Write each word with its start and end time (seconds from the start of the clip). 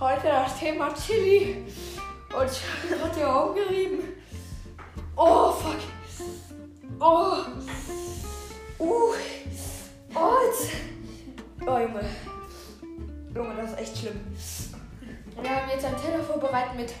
heute 0.00 0.26
das 0.26 0.58
Thema 0.58 0.92
Chili. 0.94 1.64
Und 2.36 2.50
ich 2.50 3.02
hat 3.02 3.16
die 3.16 3.24
Augen 3.24 3.54
gerieben. 3.54 3.98
Oh, 5.16 5.50
fuck. 5.52 5.76
Oh. 7.00 7.36
Uh. 8.78 9.14
Jetzt. 10.48 10.72
Oh, 11.66 11.78
Junge. 11.78 12.04
Junge, 13.34 13.56
das 13.56 13.72
ist 13.72 13.78
echt 13.80 13.98
schlimm. 13.98 14.20
Wir 15.40 15.50
haben 15.50 15.70
jetzt 15.70 15.84
einen 15.84 15.96
Teller 15.96 16.22
vorbereitet 16.22 16.76
mit 16.76 16.92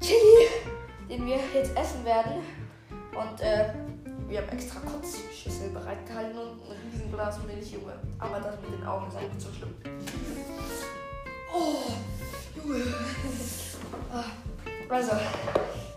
Chili, 0.00 0.48
den 1.08 1.26
wir 1.26 1.38
jetzt 1.54 1.76
essen 1.76 2.04
werden. 2.04 2.42
Und 2.90 3.40
äh, 3.40 3.72
wir 4.28 4.40
haben 4.40 4.48
extra 4.50 4.80
Kotzschüssel 4.80 5.70
bereitgehalten 5.70 6.38
und 6.38 6.62
ein 6.70 6.90
Riesenglas 6.92 7.42
Milch, 7.44 7.72
Junge. 7.72 7.98
Aber 8.18 8.40
das 8.40 8.60
mit 8.60 8.78
den 8.78 8.86
Augen 8.86 9.08
ist 9.08 9.16
einfach 9.16 9.38
zu 9.38 9.48
schlimm. 9.52 9.74
Oh, 11.58 11.90
Junge. 12.56 12.84
Ah, 14.12 14.24
Also, 14.88 15.12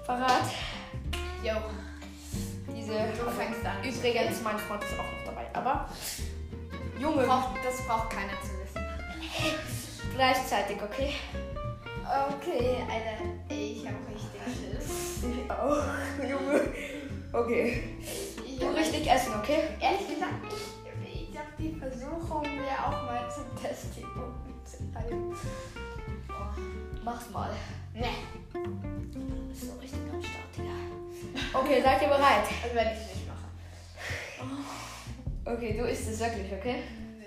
Verrat. 0.05 0.45
Jo, 1.43 1.53
Diese. 2.75 2.93
du 2.93 3.29
fängst 3.31 3.65
an. 3.65 3.77
Übrigens, 3.83 4.41
mein 4.43 4.57
Freund 4.57 4.83
ist 4.83 4.93
auch 4.93 5.03
noch 5.03 5.25
dabei. 5.25 5.45
Aber, 5.53 5.89
Junge, 6.99 7.23
Braucht, 7.25 7.57
das 7.63 7.85
braucht 7.85 8.09
keiner 8.09 8.33
zu 8.41 8.49
wissen. 8.59 8.85
gleichzeitig, 10.15 10.77
okay? 10.81 11.13
Okay, 12.33 12.77
Alter, 12.91 13.23
ich 13.49 13.85
habe 13.85 13.95
richtig 14.09 14.41
Schiss. 14.45 15.23
Ich 15.23 15.51
auch, 15.51 15.83
Junge. 16.27 16.73
Okay. 17.33 17.83
Du 18.59 18.67
hab 18.67 18.75
richtig 18.75 19.09
essen, 19.09 19.33
okay? 19.41 19.59
Ehrlich 19.79 20.07
gesagt, 20.09 20.33
ich, 20.49 20.90
die 21.61 21.75
Versuchung, 21.79 22.41
mir 22.41 22.73
auch 22.83 23.03
mal 23.05 23.29
zum 23.29 23.45
Test 23.61 23.95
die 23.95 24.03
Augen 24.03 24.59
zu 24.65 24.77
halten. 24.95 25.35
Mach's 27.03 27.29
mal. 27.29 27.51
Ne, 27.93 28.07
Ist 29.51 29.61
so 29.67 29.73
richtig 29.79 29.99
am 30.11 30.21
Start, 30.21 30.57
Digga. 30.57 31.59
Okay, 31.59 31.81
seid 31.81 32.01
ihr 32.01 32.07
bereit? 32.07 32.45
das 32.63 32.73
werde 32.73 32.91
ich 32.93 33.15
nicht 33.15 33.27
machen. 33.27 34.65
Okay, 35.45 35.77
du 35.77 35.83
isst 35.85 36.09
es 36.09 36.19
wirklich, 36.19 36.51
okay? 36.51 36.77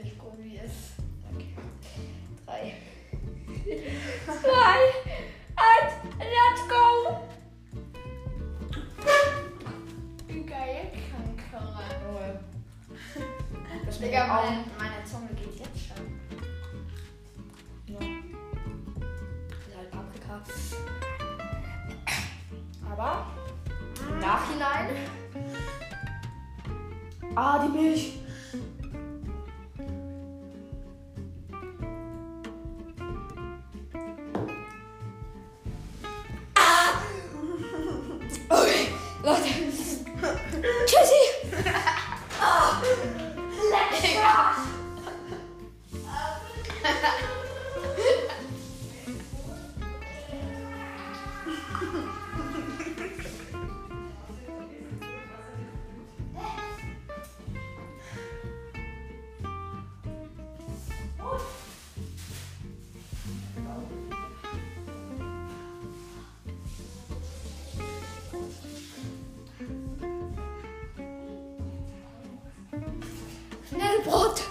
Ich 0.03 0.19
probiere 0.19 0.65
es. 0.65 0.95
Okay. 1.33 1.55
Drei. 2.45 2.75
Zwei. 4.27 4.79
Eins. 5.57 5.95
Let's 6.19 6.69
go. 6.69 7.21
Digga, 14.05 14.27
meine, 14.27 14.65
meine 14.79 15.03
Zunge 15.03 15.29
geht 15.35 15.59
jetzt 15.59 15.87
schon. 15.87 16.21
Ja. 17.87 18.01
Ist 19.51 19.77
halt 19.77 19.91
Paprika. 19.91 20.43
Aber 22.93 23.27
im 24.07 24.19
Nachhinein. 24.21 24.89
Ah, 27.35 27.67
die 27.67 27.79
Milch. 27.79 28.19
Ah! 36.55 37.01
Okay, 38.51 38.89
Leute. 39.23 39.54
बहुत 74.07 74.44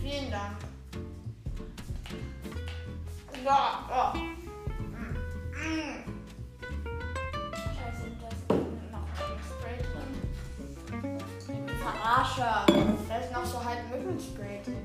Vielen 0.00 0.30
Dank. 0.30 0.56
Ja, 3.44 3.86
ja. 3.90 4.14
Mm. 4.14 4.50
Scheiße, 5.60 6.09
drin. 12.10 12.24
Verarscher. 12.24 12.66
Da 13.08 13.16
ist 13.16 13.32
noch 13.32 13.44
so 13.44 13.64
halb 13.64 13.88
Mückenspray 13.90 14.60
drin. 14.64 14.76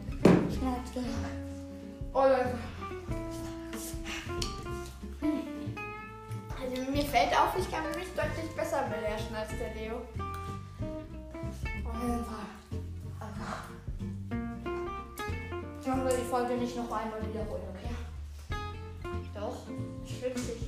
Oh 2.13 2.21
Leute. 2.21 2.57
Also 6.61 6.91
mir 6.91 7.03
fällt 7.03 7.33
auf, 7.37 7.57
ich 7.57 7.69
kann 7.69 7.83
mich 7.95 8.13
deutlich 8.16 8.55
besser 8.55 8.83
beherrschen 8.83 9.35
als 9.35 9.49
der 9.49 9.73
Leo. 9.75 10.01
Fall. 11.83 12.45
Machen 15.87 16.05
wir 16.05 16.17
die 16.17 16.23
Folge 16.23 16.53
nicht 16.55 16.75
noch 16.75 16.91
einmal 16.91 17.21
wiederholen, 17.21 17.63
okay? 17.69 17.95
Doch, 19.33 19.57
schwitzig. 20.05 20.65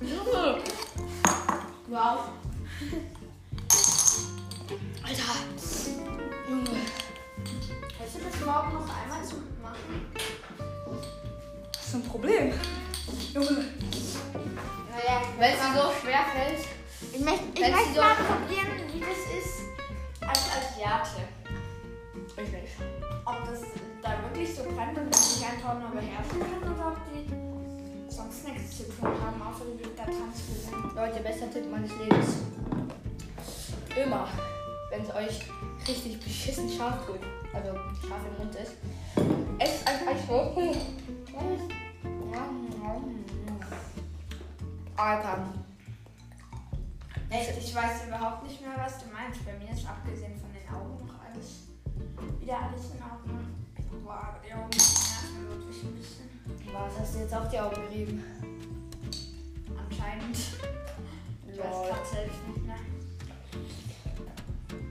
Junge! 0.00 0.62
Wow. 1.88 2.18
Alter! 5.04 5.34
Junge! 6.48 6.70
Willst 7.98 8.14
du 8.16 8.18
das 8.24 8.40
überhaupt 8.40 8.72
noch 8.72 8.80
einmal 8.80 9.24
zu 9.24 9.36
machen? 9.62 10.06
ist 11.80 11.94
ein 11.94 12.02
Problem. 12.08 12.52
Junge. 13.34 13.64
Naja, 14.90 15.20
Wenn 15.38 15.52
es 15.52 15.58
dir 15.60 15.72
so 15.82 15.92
schwer 16.00 16.24
fällt. 16.34 16.66
ich 17.12 17.20
möchte, 17.20 17.44
ich 17.54 17.60
möchte 17.70 17.94
so- 17.94 18.00
mal 18.00 18.14
probieren, 18.16 18.72
wie 18.92 19.00
das 19.00 19.18
ist 19.38 19.60
als 20.20 20.40
Asiate. 20.50 21.41
Ich 22.36 22.50
nicht. 22.50 22.76
Ob 23.24 23.44
das 23.44 23.60
da 24.02 24.22
wirklich 24.22 24.54
so 24.54 24.62
brennt 24.62 24.98
und 24.98 25.12
dass 25.12 25.36
ich 25.36 25.46
einfach 25.46 25.78
nur 25.78 25.90
beherrschen 25.90 26.40
kann 26.40 26.72
oder 26.72 26.88
ob 26.88 26.96
die 27.12 28.12
sonst 28.12 28.48
nichts 28.48 28.78
zu 28.78 28.84
tun 28.84 29.08
haben, 29.08 29.42
außer 29.42 29.64
die 29.78 29.96
da 29.96 30.04
tanzen. 30.04 30.94
Leute, 30.94 31.20
bester 31.20 31.50
Tipp 31.50 31.70
meines 31.70 31.90
Lebens. 31.98 32.38
Immer, 33.94 34.28
wenn 34.90 35.02
es 35.02 35.14
euch 35.14 35.40
richtig 35.86 36.20
beschissen 36.20 36.70
scharf 36.70 37.06
tut, 37.06 37.20
also 37.52 37.74
scharf 38.00 38.20
im 38.30 38.44
Mund 38.44 38.54
ist, 38.54 38.72
esst 39.58 39.86
ein 39.86 40.08
Eiswürfel. 40.08 40.76
Alter. 44.96 45.48
Echt, 47.28 47.58
ich 47.58 47.74
weiß 47.74 48.06
überhaupt 48.06 48.44
nicht 48.44 48.60
mehr, 48.60 48.76
was 48.76 48.98
du 48.98 49.04
meinst. 49.12 49.44
Bei 49.44 49.52
mir 49.54 49.72
ist 49.72 49.86
abgesehen 49.86 50.38
von 50.38 50.52
den 50.52 50.68
Augen 50.68 51.06
noch 51.06 51.14
alles 51.24 51.71
wieder 52.42 52.58
alles 52.58 52.90
in 52.90 53.02
Ordnung. 53.02 53.46
Boah, 54.04 54.14
aber 54.14 54.40
die 54.44 54.52
Augen 54.52 54.68
nerven 54.70 55.48
wirklich 55.48 55.84
ein 55.84 55.94
bisschen. 55.94 56.28
Was 56.72 56.98
hast 56.98 57.14
du 57.14 57.18
jetzt 57.20 57.34
auf 57.34 57.48
die 57.48 57.58
Augen 57.58 57.74
gerieben? 57.88 58.24
Anscheinend. 59.76 60.36
Ich 60.36 61.58
weiß 61.58 61.88
gerade 61.88 62.06
selbst 62.12 62.48
nicht 62.48 62.66
mehr. 62.66 62.76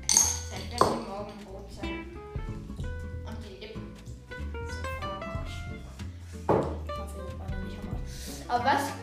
Selbst 0.07 0.71
wenn 0.71 0.79
die 0.79 1.09
Morgen 1.09 1.33
rot 1.51 1.71
sein. 1.71 2.17
Und 3.25 3.37
die 3.43 3.65
Lippen. 3.65 3.95
So 4.67 4.81
verrauscht. 5.01 5.65
Auf 6.47 7.15
jeden 7.17 7.37
Fall 7.37 7.63
nicht 7.65 7.77
am. 7.79 8.55
Aber 8.55 8.65
was? 8.65 9.00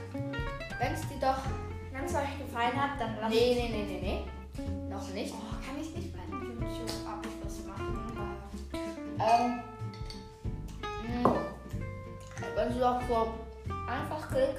Du 12.78 12.84
doch 12.84 13.02
so 13.08 13.34
einfach 13.90 14.28
klick, 14.28 14.54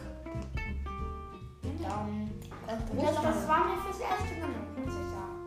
dann 1.81 2.30
kannst 2.68 2.89
du 2.89 2.98
Das, 2.98 3.16
das 3.16 3.48
war 3.48 3.63
mir 3.63 3.77
fürs 3.81 4.00
erste 4.01 4.36
genug, 4.36 4.68
muss 4.75 4.94
ich 4.94 5.07
sagen. 5.16 5.39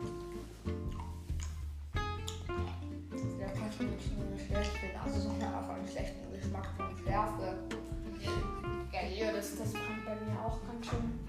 Ja, 3.38 3.46
kannst 3.60 3.78
du 3.78 3.84
nicht 3.84 4.46
schlecht 4.46 4.72
also 5.04 5.28
einfach 5.28 5.74
einen 5.74 5.86
schlechten 5.86 6.32
Geschmack 6.32 6.66
von 6.78 6.86
Schärfe. 7.04 7.58
Ja, 8.90 9.00
hier, 9.00 9.32
das, 9.34 9.58
das 9.58 9.72
brennt 9.74 10.06
bei 10.06 10.14
mir 10.14 10.40
auch 10.40 10.58
ganz 10.66 10.86
schön. 10.86 11.20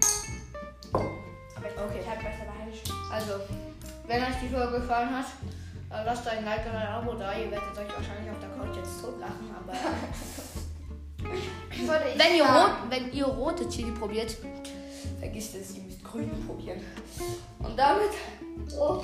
Aber 0.94 1.66
ich 1.66 1.76
Okay. 1.76 2.08
halt 2.08 2.20
besser 2.20 2.46
behalten. 2.46 2.72
Also, 3.12 3.32
wenn 4.06 4.22
euch 4.22 4.40
die 4.40 4.48
Folge 4.48 4.80
gefallen 4.80 5.10
hat, 5.14 5.26
äh, 5.90 6.04
lasst 6.06 6.26
ein 6.26 6.42
Like 6.46 6.64
und 6.64 6.74
ein 6.74 6.88
Abo 6.88 7.12
da. 7.12 7.34
Ihr 7.36 7.50
werdet 7.50 7.76
euch 7.76 7.94
wahrscheinlich 7.94 8.30
auf 8.30 8.38
der 8.40 8.48
Couch 8.48 8.76
jetzt 8.78 9.02
totlachen, 9.02 9.54
aber 9.54 9.74
wenn 12.16 12.36
ihr, 12.36 12.44
rot, 12.44 12.70
wenn 12.88 13.12
ihr 13.12 13.24
rote 13.26 13.68
Chili 13.68 13.90
probiert, 13.92 14.36
vergisst 15.18 15.54
es, 15.54 15.76
ihr 15.76 15.82
müsst 15.82 16.04
grüne 16.04 16.32
probieren. 16.46 16.80
Und 17.60 17.76
damit 17.78 18.10
oh, 18.78 19.02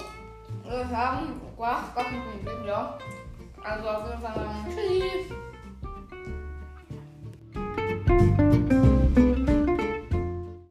wir 0.65 0.89
haben, 0.89 1.41
wow, 1.57 1.79
Gott 1.95 2.07
mit 2.13 2.47
dem 2.47 2.61
Video. 2.61 2.77
Also 3.63 3.89
auf 3.89 4.09
jeden 4.09 4.23
Fall, 4.23 4.49
ähm, 4.67 4.75
tschüssi. 4.75 5.50